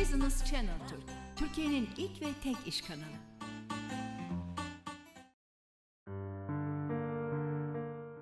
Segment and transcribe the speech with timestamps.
[0.00, 1.02] Business Channel Türk,
[1.36, 3.18] Türkiye'nin ilk ve tek iş kanalı.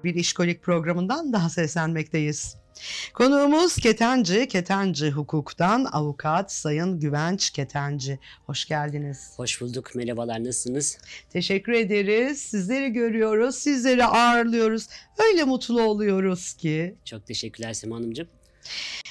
[0.04, 2.56] Bir işkolik programından daha seslenmekteyiz.
[3.14, 8.18] Konuğumuz Ketenci, Ketenci Hukuk'tan avukat Sayın Güvenç Ketenci.
[8.46, 9.32] Hoş geldiniz.
[9.36, 9.94] Hoş bulduk.
[9.94, 10.44] Merhabalar.
[10.44, 10.98] Nasılsınız?
[11.30, 12.40] Teşekkür ederiz.
[12.40, 14.88] Sizleri görüyoruz, sizleri ağırlıyoruz.
[15.18, 16.96] Öyle mutlu oluyoruz ki.
[17.04, 18.28] Çok teşekkürler Sema Hanımcığım.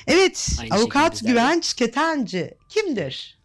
[0.08, 1.32] Evet, Aynı avukat şekilde.
[1.32, 3.40] Güvenç Ketenci kimdir?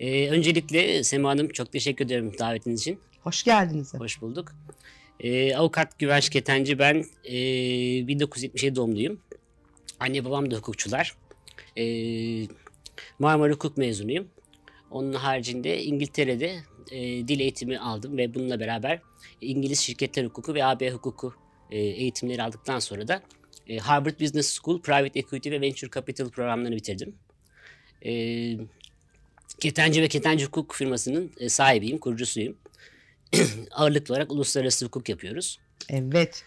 [0.00, 3.00] Ee, öncelikle Sema Hanım çok teşekkür ederim davetiniz için.
[3.22, 3.94] Hoş geldiniz.
[3.94, 4.52] Hoş bulduk.
[5.20, 9.20] Ee, avukat Güvenç Ketenci ben ee, 1977 doğumluyum.
[10.00, 11.14] Anne babam da hukukçular.
[11.76, 12.46] Ee,
[13.18, 14.28] Marmara Hukuk mezunuyum.
[14.90, 16.56] Onun haricinde İngiltere'de
[16.90, 19.00] ee, dil eğitimi aldım ve bununla beraber
[19.40, 21.34] İngiliz şirketler hukuku ve AB hukuku
[21.70, 23.22] ee, eğitimleri aldıktan sonra da
[23.68, 27.14] ee, Harvard Business School Private Equity ve Venture Capital programlarını bitirdim.
[28.06, 28.56] Ee,
[29.60, 32.56] Ketenci ve Ketenci Hukuk firmasının e, sahibiyim, kurucusuyum.
[33.70, 35.58] Ağırlıklı olarak uluslararası hukuk yapıyoruz.
[35.88, 36.44] Evet.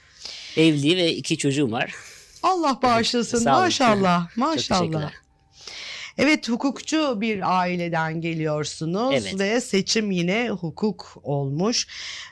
[0.57, 1.95] Evli ve iki çocuğum var.
[2.43, 3.37] Allah bağışlasın.
[3.37, 3.63] Sağ olun.
[3.63, 5.11] Maşallah, maşallah.
[6.17, 9.39] Evet hukukçu bir aileden geliyorsunuz Evet.
[9.39, 11.87] ve seçim yine hukuk olmuş.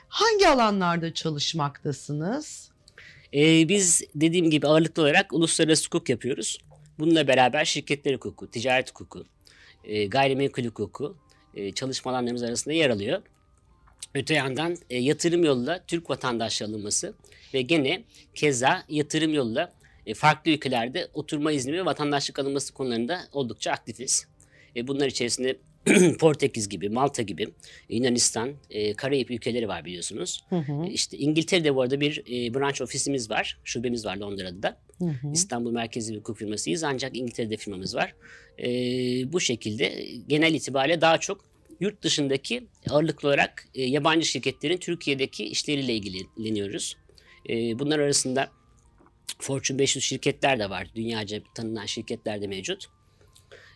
[0.08, 2.69] Hangi alanlarda çalışmaktasınız?
[3.34, 6.58] Ee, biz dediğim gibi ağırlıklı olarak uluslararası hukuk yapıyoruz.
[6.98, 9.24] Bununla beraber şirketler hukuku, ticaret hukuku,
[9.84, 11.16] e, gayrimenkul hukuku
[11.54, 13.22] e, çalışma alanlarımız arasında yer alıyor.
[14.14, 17.14] Öte yandan e, yatırım yoluyla Türk vatandaşlığı alınması
[17.54, 18.02] ve gene
[18.34, 19.72] keza yatırım yoluyla
[20.06, 24.26] e, farklı ülkelerde oturma izni ve vatandaşlık alınması konularında oldukça aktifiz.
[24.76, 25.56] E, bunlar içerisinde
[26.18, 27.48] Portekiz gibi, Malta gibi,
[27.88, 30.44] Yunanistan, e, Karayip ülkeleri var biliyorsunuz.
[30.48, 34.62] Hı hı, E, İşte İngiltere'de bu arada bir e, branch ofisimiz var, şubemiz var Londra'da
[34.62, 34.80] da.
[34.98, 35.32] hı hı.
[35.32, 38.14] İstanbul merkezli bir hukuk firmasıyız ancak İngiltere'de firmamız var.
[38.58, 38.66] E,
[39.32, 41.44] bu şekilde genel itibariyle daha çok
[41.80, 46.96] yurt dışındaki ağırlıklı olarak e, yabancı şirketlerin Türkiye'deki işleriyle ilgileniyoruz.
[47.50, 48.50] E, bunlar arasında
[49.38, 50.88] Fortune 500 şirketler de var.
[50.94, 52.86] Dünyaca tanınan şirketler de mevcut.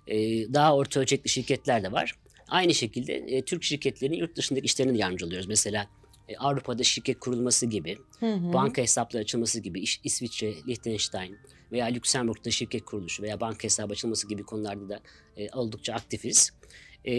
[0.06, 0.16] E,
[0.54, 2.12] daha orta ölçekli şirketler de var.
[2.48, 5.46] Aynı şekilde e, Türk şirketlerinin yurt dışındaki işlerine de yardımcı oluyoruz.
[5.48, 5.86] Mesela
[6.28, 8.52] e, Avrupa'da şirket kurulması gibi, Hı hı.
[8.52, 11.36] banka hesapları açılması gibi, İş- İsviçre, Liechtenstein
[11.72, 15.00] veya Lüksemburg'da şirket kuruluşu veya banka hesabı açılması gibi konularda da
[15.36, 16.50] e, oldukça aktifiz.
[17.06, 17.14] E,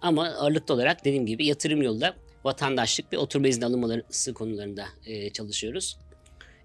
[0.00, 4.04] ama ağırlıklı olarak dediğim gibi yatırım yoluyla vatandaşlık ve oturma izni alınmaları
[4.34, 5.98] konularında e, çalışıyoruz.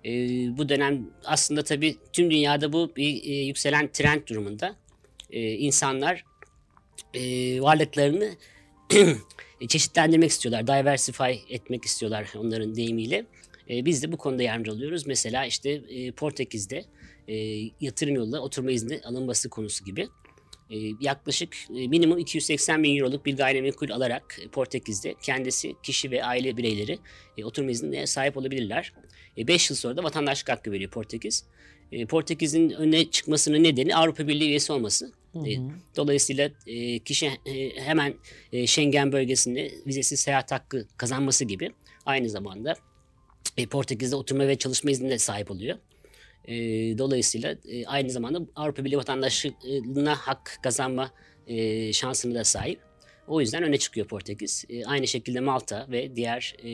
[0.06, 0.12] E,
[0.58, 4.76] bu dönem aslında tabii tüm dünyada bu bir e, yükselen trend durumunda.
[5.34, 6.24] E, insanlar
[7.14, 7.22] e,
[7.62, 8.30] varlıklarını
[9.68, 13.26] çeşitlendirmek istiyorlar, diversify etmek istiyorlar onların deyimiyle.
[13.70, 15.08] E, biz de bu konuda yardımcı oluyoruz.
[15.08, 16.86] Mesela işte e, Portekiz'de
[17.28, 17.36] e,
[17.82, 20.08] yatırım yoluyla oturma izni alınması konusu gibi.
[20.70, 26.24] E, yaklaşık e, minimum 280 bin euroluk bir gayrimenkul alarak e, Portekiz'de kendisi, kişi ve
[26.24, 27.00] aile bireyleri
[27.38, 28.94] e, oturma iznine sahip olabilirler.
[29.38, 31.46] 5 yıl sonra da vatandaşlık hakkı veriyor Portekiz.
[31.92, 35.12] E, Portekiz'in öne çıkmasının nedeni Avrupa Birliği üyesi olması.
[35.36, 35.58] E.
[35.96, 38.14] Dolayısıyla e, kişi e, hemen
[38.52, 41.72] e, Schengen bölgesinde vizesiz seyahat hakkı kazanması gibi
[42.06, 42.74] aynı zamanda
[43.58, 45.78] e, Portekiz'de oturma ve çalışma iznine sahip oluyor.
[46.46, 46.56] E,
[46.98, 51.12] dolayısıyla e, aynı zamanda Avrupa Birliği vatandaşlığına hak kazanma
[51.48, 52.80] e, şansına da sahip.
[53.28, 54.66] O yüzden öne çıkıyor Portekiz.
[54.70, 56.70] E, aynı şekilde Malta ve diğer e,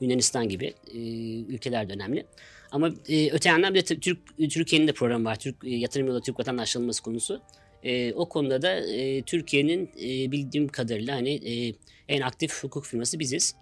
[0.00, 0.98] Yunanistan gibi e,
[1.40, 2.26] ülkeler de önemli.
[2.70, 5.38] Ama e, öte yandan bir de Türk Türkiye'nin de programı var.
[5.38, 7.42] Türk e, yatırım yolu Türk vatandaşlığı alınması konusu.
[7.84, 11.74] E, o konuda da e, Türkiye'nin e, bildiğim kadarıyla hani e,
[12.08, 13.54] en aktif hukuk firması biziz.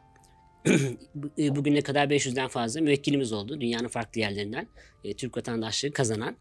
[1.39, 3.61] E, Bugüne kadar 500'den fazla müvekkilimiz oldu.
[3.61, 4.67] Dünyanın farklı yerlerinden
[5.05, 6.37] e, Türk vatandaşlığı kazanan.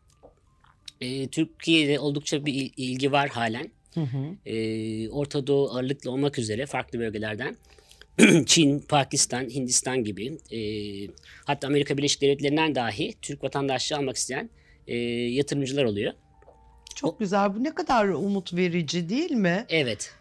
[1.02, 3.72] E, Türkiye'de oldukça bir il- ilgi var halen.
[3.94, 4.50] Hı hı.
[4.50, 7.56] E, Orta Doğu ağırlıklı olmak üzere farklı bölgelerden
[8.46, 10.60] Çin, Pakistan, Hindistan gibi e,
[11.46, 14.50] hatta Amerika Birleşik Devletleri'nden dahi Türk vatandaşlığı almak isteyen
[14.88, 16.14] e, yatırımcılar oluyor.
[16.96, 17.56] Çok güzel.
[17.56, 19.66] Bu ne kadar umut verici değil mi?
[19.70, 20.12] Evet.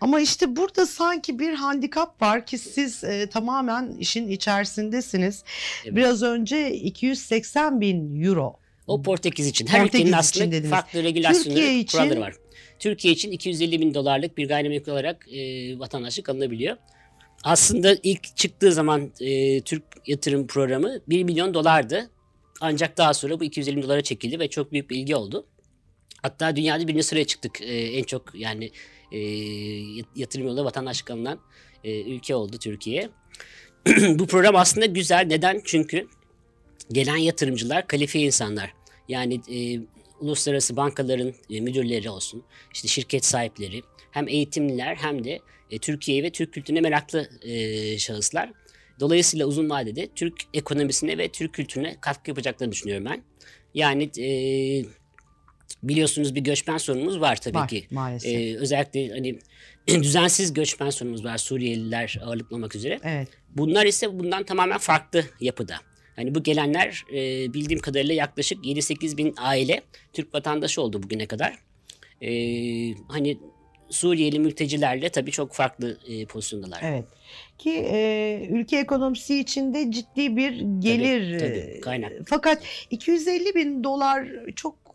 [0.00, 5.44] Ama işte burada sanki bir handikap var ki siz e, tamamen işin içerisindesiniz.
[5.84, 5.96] Evet.
[5.96, 8.56] Biraz önce 280 bin euro.
[8.86, 9.66] O Portekiz için.
[9.66, 10.70] Her Portekiz ülkenin için aslında dediniz.
[10.70, 12.34] farklı regülasyonları, Türkiye için- kuralları var.
[12.78, 15.38] Türkiye için 250 bin dolarlık bir gayrimenkul olarak e,
[15.78, 16.76] vatandaşlık alınabiliyor.
[17.44, 22.10] Aslında ilk çıktığı zaman e, Türk yatırım programı 1 milyon dolardı.
[22.60, 25.46] Ancak daha sonra bu 250 bin dolara çekildi ve çok büyük bir ilgi oldu.
[26.26, 27.60] Hatta dünyada birinci sıraya çıktık.
[27.60, 28.70] E, en çok yani
[29.12, 29.18] e,
[30.16, 31.40] yatırım yoluyla vatandaşlık alınan
[31.84, 33.08] e, ülke oldu Türkiye.
[34.08, 35.26] bu program aslında güzel.
[35.26, 35.60] Neden?
[35.64, 36.08] Çünkü
[36.92, 38.72] gelen yatırımcılar kalifiye insanlar.
[39.08, 39.80] Yani e,
[40.20, 42.42] uluslararası bankaların e, müdürleri olsun,
[42.74, 45.40] işte şirket sahipleri, hem eğitimliler hem de
[45.70, 48.52] e, Türkiye'ye ve Türk kültürüne meraklı e, şahıslar.
[49.00, 53.22] Dolayısıyla uzun vadede Türk ekonomisine ve Türk kültürüne katkı yapacaklarını düşünüyorum ben.
[53.74, 54.28] Yani e,
[55.82, 57.86] biliyorsunuz bir göçmen sorunumuz var tabii Var, ki.
[57.90, 58.34] maalesef.
[58.34, 59.38] E, özellikle hani
[60.02, 63.00] düzensiz göçmen sorunumuz var Suriyeliler ağırlıklı olmak üzere.
[63.04, 63.28] Evet.
[63.56, 65.74] Bunlar ise bundan tamamen farklı yapıda.
[66.16, 69.82] Hani bu gelenler e, bildiğim kadarıyla yaklaşık 7-8 bin aile
[70.12, 71.58] Türk vatandaşı oldu bugüne kadar.
[72.22, 72.30] E,
[73.08, 73.38] hani
[73.90, 76.80] Suriyeli mültecilerle tabii çok farklı e, pozisyondalar.
[76.84, 77.04] Evet.
[77.58, 81.38] Ki e, ülke ekonomisi içinde ciddi bir gelir.
[81.38, 82.12] tabii, e, kaynak.
[82.26, 84.85] Fakat 250 bin dolar çok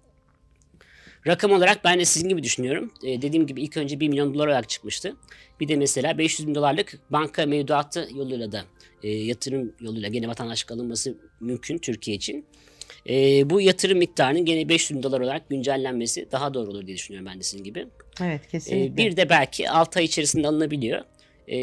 [1.28, 2.92] Rakam olarak ben de sizin gibi düşünüyorum.
[3.04, 5.16] E, dediğim gibi ilk önce 1 milyon dolar olarak çıkmıştı.
[5.60, 8.64] Bir de mesela 500 bin dolarlık banka mevduatı yoluyla da
[9.04, 12.46] e, yatırım yoluyla gene vatandaşlık alınması mümkün Türkiye için.
[13.10, 17.30] E, bu yatırım miktarının gene 500 bin dolar olarak güncellenmesi daha doğru olur diye düşünüyorum
[17.32, 17.88] ben de sizin gibi.
[18.22, 18.98] evet E, kesinlikle.
[18.98, 21.02] bir de belki 6 ay içerisinde alınabiliyor.
[21.48, 21.58] E,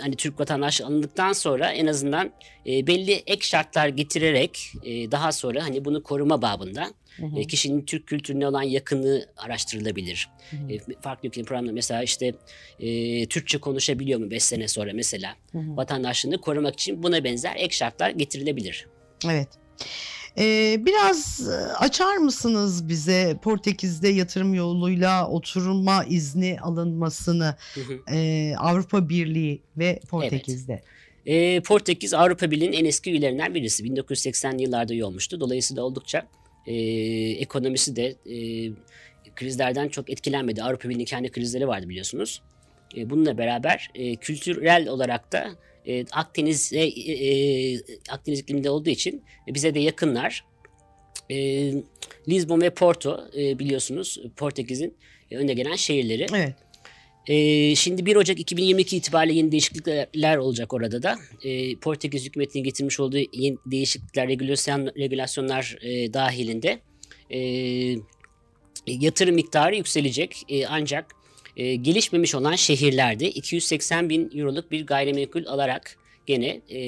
[0.00, 2.30] hani Türk vatandaşlığı alındıktan sonra en azından
[2.66, 7.40] e, belli ek şartlar getirerek e, daha sonra hani bunu koruma babında Hı hı.
[7.40, 10.28] e, kişinin Türk kültürüne olan yakınlığı araştırılabilir.
[10.50, 10.72] Hı hı.
[10.72, 12.34] E, farklı ülkenin programında mesela işte
[12.80, 15.76] e, Türkçe konuşabiliyor mu 5 sene sonra mesela Hı hı.
[15.76, 18.86] vatandaşlığını korumak için buna benzer ek şartlar getirilebilir.
[19.30, 19.48] Evet.
[20.38, 27.56] Ee, biraz e, açar mısınız bize Portekiz'de yatırım yoluyla oturma izni alınmasını
[28.12, 30.82] e, Avrupa Birliği ve Portekiz'de?
[31.26, 33.84] E, Portekiz Avrupa Birliği'nin en eski üyelerinden birisi.
[33.84, 35.40] 1980'li yıllarda üye olmuştu.
[35.40, 36.26] Dolayısıyla oldukça
[36.66, 36.74] e,
[37.30, 38.36] ekonomisi de e,
[39.34, 40.62] krizlerden çok etkilenmedi.
[40.62, 42.42] Avrupa Birliği'nin kendi krizleri vardı biliyorsunuz.
[42.96, 45.50] E, bununla beraber e, kültürel olarak da
[45.86, 47.80] e, Akdeniz e, e,
[48.10, 50.44] Akdeniz ikliminde olduğu için bize de yakınlar.
[51.30, 51.72] E,
[52.28, 54.94] Lisbon ve Porto e, biliyorsunuz Portekiz'in
[55.30, 56.26] e, önde gelen şehirleri.
[56.34, 56.54] Evet.
[57.26, 61.18] Ee, şimdi 1 Ocak 2022 itibariyle yeni değişiklikler olacak orada da.
[61.44, 66.80] Ee, Portekiz hükümetinin getirmiş olduğu yeni değişiklikler, regülasyon, regülasyonlar e, dahilinde
[67.30, 67.38] e,
[68.86, 70.42] yatırım miktarı yükselecek.
[70.48, 71.14] E, ancak
[71.56, 75.96] e, gelişmemiş olan şehirlerde 280 bin euroluk bir gayrimenkul alarak
[76.26, 76.80] gene e,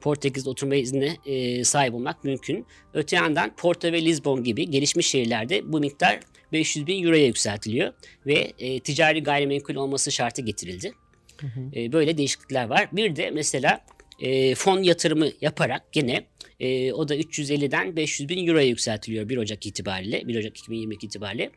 [0.00, 2.66] Portekiz'de oturma iznine e, sahip olmak mümkün.
[2.94, 6.20] Öte yandan Porto ve Lisbon gibi gelişmiş şehirlerde bu miktar
[6.52, 7.92] 500 bin euroya yükseltiliyor
[8.26, 10.92] ve e, ticari gayrimenkul olması şartı getirildi.
[11.40, 11.60] Hı hı.
[11.80, 12.88] E, böyle değişiklikler var.
[12.92, 13.84] Bir de mesela
[14.20, 16.24] e, fon yatırımı yaparak gene
[16.62, 21.50] e, o da 350'den 500 bin euroya yükseltiliyor 1 Ocak itibariyle, 1 Ocak 2022 itibariyle.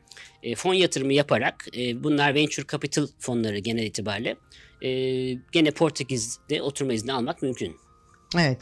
[0.44, 4.36] E, fon yatırımı yaparak e, bunlar venture capital fonları genel itibariyle
[4.82, 4.90] e,
[5.52, 7.76] gene Portekiz'de oturma izni almak mümkün.
[8.38, 8.58] Evet.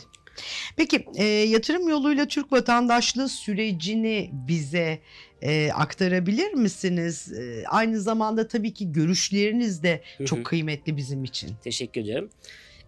[0.77, 4.99] Peki e, yatırım yoluyla Türk vatandaşlığı sürecini bize
[5.41, 7.33] e, aktarabilir misiniz?
[7.33, 11.51] E, aynı zamanda tabii ki görüşleriniz de çok kıymetli bizim için.
[11.63, 12.29] Teşekkür ediyorum.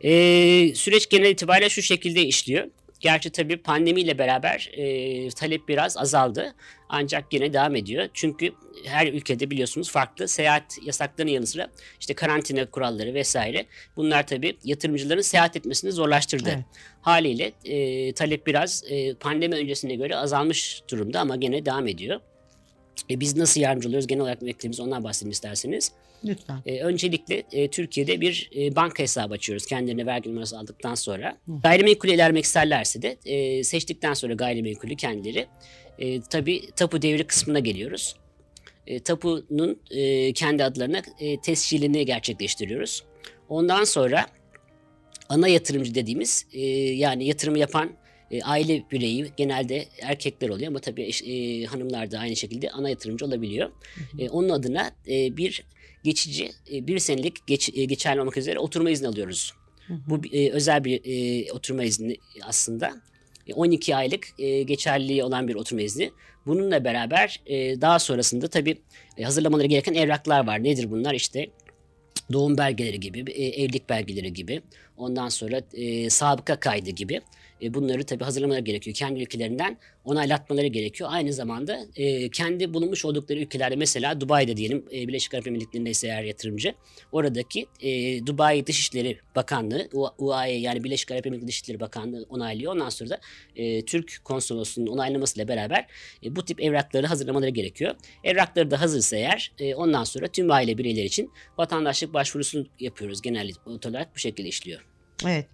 [0.04, 2.68] Ee, süreç genel itibariyle şu şekilde işliyor.
[3.06, 6.54] Gerçi tabii pandemiyle beraber e, talep biraz azaldı.
[6.90, 8.10] Ancak yine devam ediyor.
[8.13, 8.52] Çünkü
[8.86, 11.68] her ülkede biliyorsunuz farklı seyahat yasaklarının yanı sıra
[12.00, 13.66] işte karantina kuralları vesaire.
[13.96, 16.50] Bunlar tabii yatırımcıların seyahat etmesini zorlaştırdı.
[16.50, 16.66] Evet.
[17.02, 22.19] Haliyle e, talep biraz e, pandemi öncesine göre azalmış durumda ama gene devam ediyor.
[23.09, 24.07] E, biz nasıl yardımcı oluyoruz?
[24.07, 25.92] Genel olarak beklediğimiz ondan bahsedeyim isterseniz.
[26.25, 26.61] Lütfen.
[26.66, 31.37] E, öncelikle e, Türkiye'de bir e, banka hesabı açıyoruz kendilerine vergi numarası aldıktan sonra.
[31.45, 31.52] Hı.
[31.64, 35.47] Gayrimenkulü ilerlemek isterlerse de e, seçtikten sonra gayrimenkulü kendileri
[35.99, 38.16] e, tabii tapu devri kısmına geliyoruz.
[38.87, 43.04] E, tapunun e, kendi adlarına e, tescilini gerçekleştiriyoruz.
[43.49, 44.25] Ondan sonra
[45.30, 47.92] ana yatırımcı dediğimiz e, yani yatırımı yapan
[48.32, 53.26] e, aile bireyi genelde erkekler oluyor ama tabii e, hanımlar da aynı şekilde ana yatırımcı
[53.26, 53.72] olabiliyor.
[54.20, 55.64] E, onun adına e, bir
[56.04, 59.54] geçici e, bir senelik geç, e, geçerli olmak üzere oturma izni alıyoruz.
[59.88, 59.98] Hı hı.
[60.08, 62.94] Bu e, özel bir e, oturma izni aslında.
[63.48, 66.12] E, 12 aylık e, geçerliliği olan bir oturma izni.
[66.46, 68.78] Bununla beraber e, daha sonrasında tabii
[69.18, 70.64] e, hazırlamaları gereken evraklar var.
[70.64, 71.14] Nedir bunlar?
[71.14, 71.48] İşte
[72.34, 74.62] doğum belgeleri gibi, e, evlilik belgeleri gibi,
[74.98, 77.22] ondan sonra e, sabıka kaydı gibi.
[77.66, 78.95] E, bunları tabii hazırlamaları gerekiyor.
[78.95, 81.10] Kendi ülkelerinden onaylatmaları gerekiyor.
[81.14, 86.07] Aynı zamanda e, kendi bulunmuş oldukları ülkelerde mesela Dubai'de diyelim e, Birleşik Arap Emirlikleri'nde ise
[86.07, 86.74] eğer yatırımcı
[87.12, 92.74] oradaki e, Dubai Dışişleri Bakanlığı UAE yani Birleşik Arap Emirlikleri Dışişleri Bakanlığı onaylıyor.
[92.74, 93.19] Ondan sonra da
[93.56, 95.88] e, Türk konsolosluğunun onaylamasıyla beraber
[96.24, 97.95] e, bu tip evrakları hazırlamaları gerekiyor.
[98.24, 103.52] Evrakları da hazırsa eğer e, ondan sonra tüm aile bireyleri için vatandaşlık başvurusunu yapıyoruz genel
[103.66, 104.94] olarak bu şekilde işliyor.
[105.26, 105.45] Evet.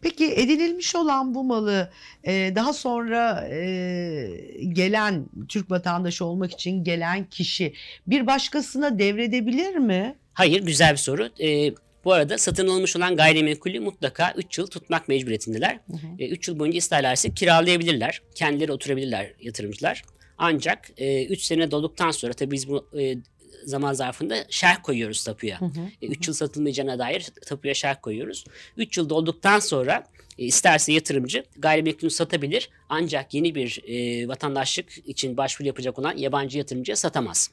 [0.00, 1.90] Peki edinilmiş olan bu malı
[2.24, 4.30] e, daha sonra e,
[4.72, 7.74] gelen Türk vatandaşı olmak için gelen kişi
[8.06, 10.16] bir başkasına devredebilir mi?
[10.32, 11.28] Hayır güzel bir soru.
[11.40, 15.78] Ee, bu arada satın alınmış olan gayrimenkulü mutlaka 3 yıl tutmak mecburiyetindeler.
[16.18, 18.22] 3 yıl boyunca isterlerse kiralayabilirler.
[18.34, 20.02] Kendileri oturabilirler yatırımcılar.
[20.38, 23.16] Ancak 3 sene dolduktan sonra tabii biz bu e,
[23.64, 25.60] zaman zarfında şerh koyuyoruz tapuya.
[26.02, 28.44] 3 yıl satılmayacağına dair tapuya şerh koyuyoruz.
[28.76, 30.06] 3 yıl dolduktan sonra
[30.38, 32.70] e, isterse yatırımcı gayrimenkulü satabilir.
[32.88, 37.50] Ancak yeni bir e, vatandaşlık için başvuru yapacak olan yabancı yatırımcıya satamaz.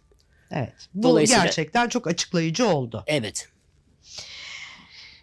[0.51, 0.73] Evet.
[0.93, 3.03] Bu Dolayısıyla- gerçekten çok açıklayıcı oldu.
[3.07, 3.47] Evet.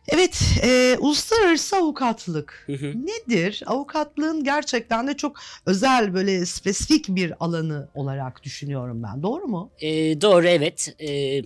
[0.08, 2.92] Evet, e, uluslararası avukatlık Hı hı.
[3.06, 3.62] nedir?
[3.66, 5.36] Avukatlığın gerçekten de çok
[5.66, 9.22] özel böyle spesifik bir alanı olarak düşünüyorum ben.
[9.22, 9.70] Doğru mu?
[9.80, 10.94] E, doğru evet.
[11.00, 11.42] E,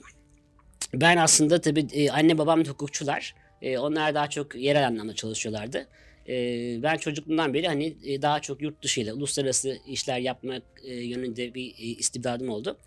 [0.95, 3.35] ben aslında tabii e, anne babam da hukukçular.
[3.63, 5.87] E, onlar daha çok yerel anlamda çalışıyorlardı.
[6.29, 6.35] E,
[6.83, 11.71] ben çocukluğumdan beri hani e, daha çok yurt dışıyla uluslararası işler yapmak e, yönünde bir
[11.71, 12.79] e, istibdadım oldu.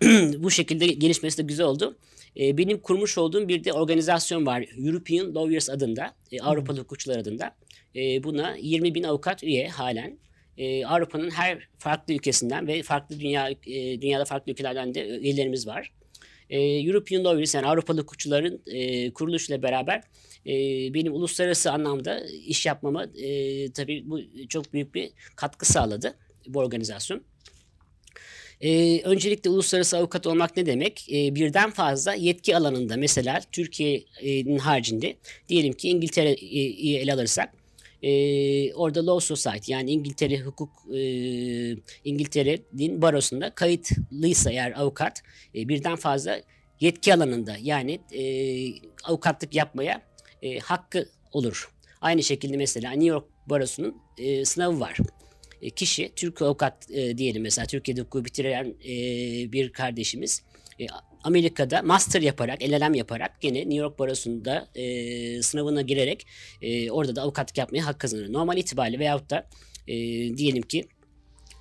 [0.38, 1.96] Bu şekilde gelişmesi de güzel oldu.
[2.40, 4.64] E, benim kurmuş olduğum bir de organizasyon var.
[4.86, 7.56] European Lawyers adında, e, Avrupalı hukukçular adında.
[7.96, 10.18] E, buna 20 bin avukat üye halen.
[10.58, 15.92] E, Avrupa'nın her farklı ülkesinden ve farklı dünya e, dünyada farklı ülkelerden de üyelerimiz var.
[16.50, 20.02] E, European Lawyers yani Avrupalı hukukçuların e, kuruluşuyla beraber
[20.46, 20.52] e,
[20.94, 26.14] benim uluslararası anlamda iş yapmama e, tabii bu çok büyük bir katkı sağladı
[26.46, 27.22] bu organizasyon.
[28.60, 31.06] Ee, öncelikle uluslararası avukat olmak ne demek?
[31.12, 35.16] Ee, birden fazla yetki alanında mesela Türkiye'nin haricinde
[35.48, 37.60] diyelim ki İngiltere'yi ele alırsak
[38.02, 41.00] e, orada Law Society yani İngiltere hukuk e,
[42.04, 45.22] İngiltere'nin barosunda kayıtlıysa eğer avukat
[45.54, 46.40] e, birden fazla
[46.80, 48.22] yetki alanında yani e,
[49.04, 50.02] avukatlık yapmaya
[50.42, 51.70] e, hakkı olur.
[52.00, 54.98] Aynı şekilde mesela New York Barosu'nun e, sınavı var.
[55.62, 58.92] E, kişi Türk avukat e, diyelim mesela Türkiye'de hukuku bitiren e,
[59.52, 60.42] bir kardeşimiz
[60.80, 60.86] e,
[61.24, 66.26] Amerika'da master yaparak, LLM yaparak gene New York Barosu'nda e, sınavına girerek
[66.62, 68.32] e, orada da avukatlık yapmaya hak kazanır.
[68.32, 69.48] Normal itibariyle veyahut da
[69.88, 69.94] e,
[70.36, 70.88] diyelim ki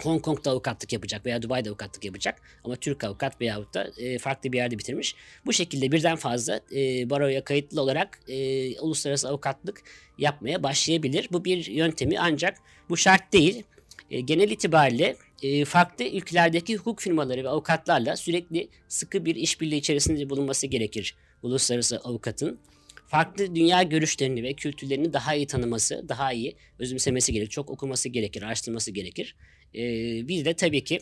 [0.03, 4.51] Hong Kong'da avukatlık yapacak veya Dubai'de avukatlık yapacak ama Türk avukat veyahut da e, farklı
[4.51, 5.15] bir yerde bitirmiş.
[5.45, 9.81] Bu şekilde birden fazla e, baroya kayıtlı olarak e, uluslararası avukatlık
[10.17, 11.27] yapmaya başlayabilir.
[11.31, 12.57] Bu bir yöntemi ancak
[12.89, 13.63] bu şart değil.
[14.11, 20.29] E, genel itibariyle e, farklı ülkelerdeki hukuk firmaları ve avukatlarla sürekli sıkı bir işbirliği içerisinde
[20.29, 22.59] bulunması gerekir uluslararası avukatın.
[23.07, 27.51] Farklı dünya görüşlerini ve kültürlerini daha iyi tanıması, daha iyi özümsemesi gerekir.
[27.51, 29.35] Çok okuması gerekir, araştırması gerekir.
[29.75, 29.81] E,
[30.27, 30.99] bir de tabii ki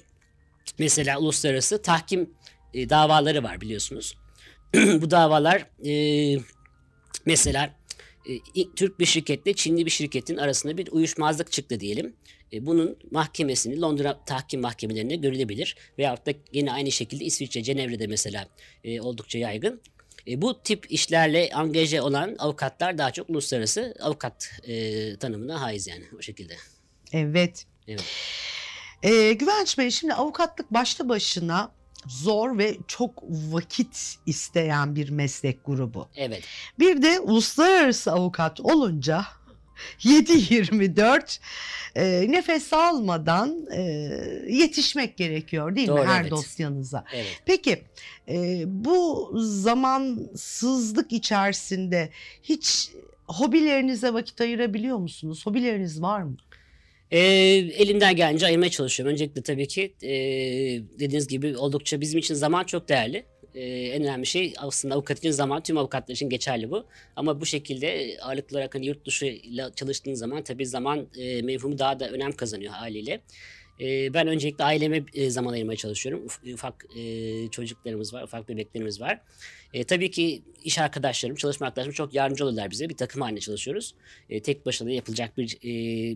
[0.79, 2.29] mesela uluslararası tahkim
[2.73, 4.17] davaları var biliyorsunuz.
[4.75, 6.39] Bu davalar e,
[7.25, 7.75] mesela
[8.75, 12.15] Türk bir şirketle Çinli bir şirketin arasında bir uyuşmazlık çıktı diyelim.
[12.53, 15.75] E, bunun mahkemesini Londra tahkim mahkemelerinde görülebilir.
[15.97, 18.47] Veyahut da yine aynı şekilde İsviçre, Cenevre'de mesela
[18.83, 19.81] e, oldukça yaygın.
[20.27, 26.03] E, bu tip işlerle angaje olan avukatlar daha çok uluslararası avukat e, tanımına haiz yani
[26.19, 26.55] o şekilde.
[27.13, 27.65] Evet.
[27.87, 28.03] Evet.
[29.03, 31.71] Ee, Güvenç Bey şimdi avukatlık başlı başına
[32.07, 36.07] zor ve çok vakit isteyen bir meslek grubu.
[36.15, 36.43] Evet.
[36.79, 39.25] Bir de uluslararası avukat olunca
[39.99, 41.39] 7-24
[41.95, 43.81] e, nefes almadan e,
[44.49, 46.31] yetişmek gerekiyor değil mi Doğru, her evet.
[46.31, 47.03] dosyanıza?
[47.13, 47.41] Evet.
[47.45, 47.83] Peki
[48.29, 52.09] e, bu zamansızlık içerisinde
[52.43, 52.91] hiç
[53.27, 55.45] hobilerinize vakit ayırabiliyor musunuz?
[55.45, 56.37] Hobileriniz var mı?
[57.11, 57.19] Ee,
[57.77, 59.13] elimden gelince ayırmaya çalışıyorum.
[59.13, 60.09] Öncelikle tabii ki e,
[60.99, 63.25] dediğiniz gibi oldukça bizim için zaman çok değerli.
[63.55, 65.63] Ee, en önemli şey aslında avukat için zaman.
[65.63, 66.85] Tüm avukatlar için geçerli bu.
[67.15, 71.99] Ama bu şekilde ağırlıklı olarak hani yurt dışıyla çalıştığın zaman tabii zaman e, mevhumu daha
[71.99, 73.21] da önem kazanıyor haliyle.
[73.81, 76.27] E, ben öncelikle aileme e, zaman ayırmaya çalışıyorum.
[76.27, 79.21] Uf- ufak e, çocuklarımız var, ufak bebeklerimiz var.
[79.73, 82.89] E, tabii ki iş arkadaşlarım, çalışma arkadaşlarım çok yardımcı oluyorlar bize.
[82.89, 83.95] Bir takım halinde çalışıyoruz.
[84.43, 85.57] Tek başına yapılacak bir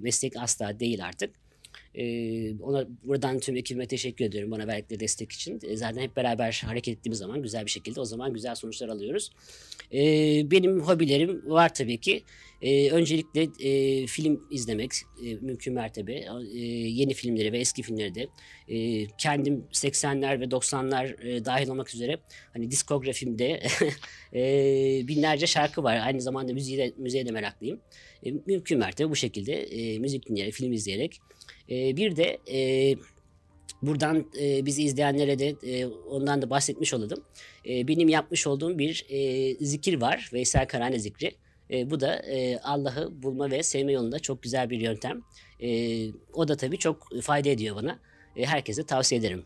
[0.01, 1.40] meslek asla değil artık.
[1.95, 2.03] E,
[2.60, 5.60] ona buradan tüm ekibime teşekkür ediyorum bana verdikleri destek için.
[5.63, 9.31] E, zaten hep beraber hareket ettiğimiz zaman güzel bir şekilde o zaman güzel sonuçlar alıyoruz.
[9.93, 10.01] E,
[10.51, 12.24] benim hobilerim var tabii ki.
[12.62, 14.91] E, öncelikle e, film izlemek
[15.25, 16.25] e, mümkün mertebe.
[16.53, 18.27] E, yeni filmleri ve eski filmleri de.
[18.67, 22.17] E, kendim 80'ler ve 90'lar e, dahil olmak üzere
[22.53, 23.63] hani diskografimde
[24.33, 24.41] e,
[25.07, 26.00] binlerce şarkı var.
[26.03, 27.79] Aynı zamanda müziğe de, müziğe de meraklıyım.
[28.25, 31.19] E, mümkün mertebe bu şekilde e, müzik dinleyerek, film izleyerek.
[31.71, 32.59] E, bir de e,
[33.81, 37.23] buradan e, bizi izleyenlere de e, ondan da bahsetmiş olalım.
[37.69, 40.29] E, benim yapmış olduğum bir e, zikir var.
[40.33, 41.31] Veysel Karane zikri.
[41.71, 45.21] E, bu da e, Allah'ı bulma ve sevme yolunda çok güzel bir yöntem.
[45.59, 45.69] E,
[46.33, 47.99] o da tabii çok fayda ediyor bana.
[48.35, 49.45] E, herkese tavsiye ederim.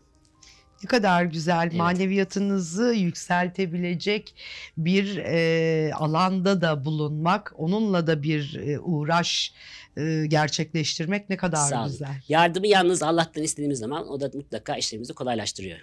[0.86, 1.74] Ne kadar güzel Evet.
[1.74, 4.34] maneviyatınızı yükseltebilecek
[4.78, 9.52] bir e, alanda da bulunmak, onunla da bir e, uğraş
[9.96, 11.90] e, gerçekleştirmek ne kadar Sağ olun.
[11.90, 12.22] güzel.
[12.28, 15.78] Yardımı yalnız Allah'tan istediğimiz zaman o da mutlaka işlerimizi kolaylaştırıyor.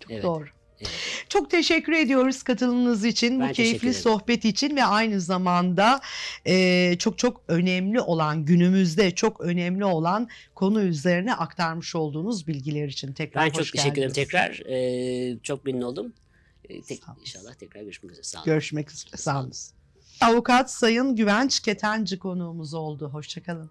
[0.00, 0.22] Çok Evet.
[0.22, 0.44] doğru.
[0.80, 0.90] Evet.
[1.28, 6.00] Çok teşekkür ediyoruz katılımınız için, Ben bu keyifli sohbet için ve aynı zamanda
[6.46, 13.12] e, çok çok önemli olan günümüzde çok önemli olan konu üzerine aktarmış olduğunuz bilgiler için
[13.12, 14.14] tekrar Ben hoş çok teşekkür ederim geldiniz.
[14.14, 14.62] tekrar.
[14.66, 16.12] E, çok memnun oldum.
[16.68, 18.24] E, tek, inşallah tekrar görüşmek üzere.
[18.24, 18.46] Sağ olun.
[18.46, 19.16] Görüşmek üzere.
[19.16, 19.52] Sağ olun.
[20.20, 23.08] Avukat Sayın Güvenç Ketenci konuğumuz oldu.
[23.12, 23.70] Hoşçakalın.